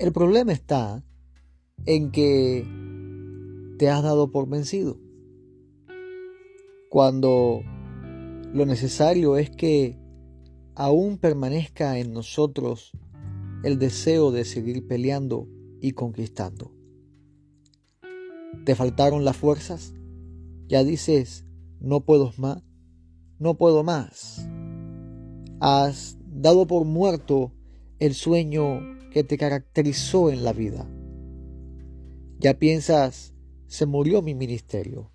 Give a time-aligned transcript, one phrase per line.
[0.00, 1.04] El problema está
[1.84, 2.66] en que
[3.78, 4.98] te has dado por vencido.
[6.88, 7.60] Cuando
[8.54, 9.98] lo necesario es que
[10.74, 12.92] aún permanezca en nosotros
[13.62, 15.46] el deseo de seguir peleando
[15.82, 16.72] y conquistando.
[18.64, 19.92] ¿Te faltaron las fuerzas?
[20.66, 21.44] Ya dices,
[21.78, 22.62] no puedo más,
[23.38, 24.48] no puedo más.
[25.60, 27.52] Has dado por muerto
[28.00, 28.80] el sueño
[29.12, 30.88] que te caracterizó en la vida.
[32.38, 33.34] Ya piensas,
[33.66, 35.10] se murió mi ministerio.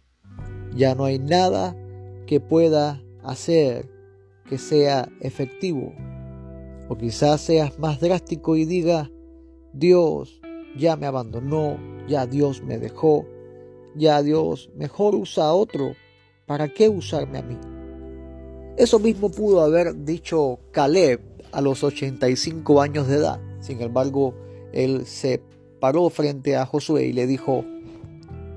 [0.76, 1.76] Ya no hay nada
[2.28, 3.90] que pueda hacer
[4.48, 5.94] que sea efectivo.
[6.88, 9.10] O quizás seas más drástico y diga,
[9.74, 10.40] Dios
[10.78, 13.26] ya me abandonó, ya Dios me dejó,
[13.96, 15.94] ya Dios mejor usa a otro,
[16.46, 17.58] ¿para qué usarme a mí?
[18.78, 23.40] Eso mismo pudo haber dicho Caleb a los 85 años de edad.
[23.62, 24.36] Sin embargo,
[24.74, 25.42] él se
[25.80, 27.64] paró frente a Josué y le dijo,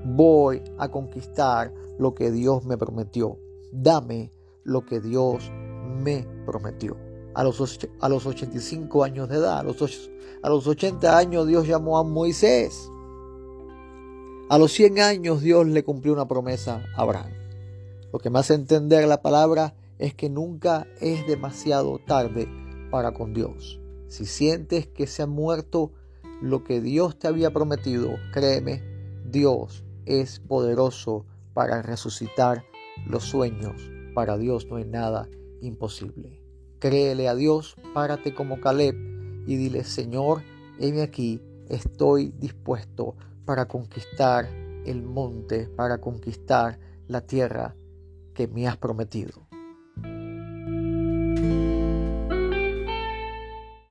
[0.03, 3.39] voy a conquistar lo que Dios me prometió.
[3.71, 4.31] Dame
[4.65, 5.49] lo que Dios
[6.03, 6.97] me prometió.
[7.35, 10.11] A los, a los 85 años de edad, a los,
[10.43, 12.91] a los 80 años Dios llamó a Moisés.
[14.49, 17.31] A los 100 años Dios le cumplió una promesa a Abraham.
[18.11, 22.49] Lo que me hace entender la palabra es que nunca es demasiado tarde
[22.89, 23.79] para con Dios.
[24.07, 25.91] Si sientes que se ha muerto
[26.41, 28.83] lo que Dios te había prometido, créeme,
[29.25, 32.63] Dios es poderoso para resucitar
[33.05, 33.91] los sueños.
[34.15, 35.27] Para Dios no hay nada
[35.61, 36.41] imposible.
[36.79, 38.95] Créele a Dios, párate como Caleb
[39.45, 40.41] y dile, Señor,
[40.79, 43.15] heme aquí, estoy dispuesto
[43.45, 44.47] para conquistar
[44.85, 47.75] el monte, para conquistar la tierra
[48.33, 49.48] que me has prometido.